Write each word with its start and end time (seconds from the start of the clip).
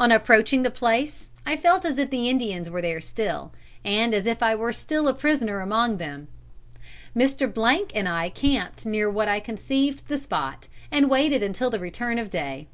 On 0.00 0.10
approaching 0.10 0.64
the 0.64 0.68
place 0.72 1.28
I 1.46 1.56
felt 1.56 1.84
as 1.84 1.96
if 1.96 2.10
the 2.10 2.28
Indians 2.28 2.68
were 2.68 2.82
there 2.82 3.00
still, 3.00 3.52
and 3.84 4.12
as 4.14 4.26
if 4.26 4.42
I 4.42 4.52
were 4.56 4.72
still 4.72 5.06
a 5.06 5.14
prisoner 5.14 5.60
among 5.60 5.98
them. 5.98 6.26
Mr. 7.16 7.92
and 7.94 8.08
I 8.08 8.30
camped 8.30 8.84
near 8.84 9.08
what 9.08 9.28
I 9.28 9.38
conceived 9.38 10.08
the 10.08 10.18
spot, 10.18 10.66
and 10.90 11.08
waited 11.08 11.40
until 11.44 11.70
the 11.70 11.78
return 11.78 12.18
of 12.18 12.30
day. 12.30 12.66